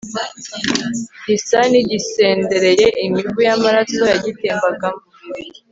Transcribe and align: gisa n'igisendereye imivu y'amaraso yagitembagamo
gisa 1.27 1.59
n'igisendereye 1.71 2.87
imivu 3.05 3.39
y'amaraso 3.47 4.01
yagitembagamo 4.11 5.01